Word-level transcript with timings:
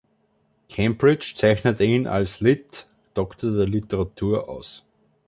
Cambridge 0.67 1.35
zeichnete 1.35 1.83
ihn 1.83 2.07
als 2.07 2.39
Litt. 2.39 2.87
(Doktor 3.13 3.51
der 3.55 3.67
Literatur) 3.67 4.49
aus. 4.49 4.83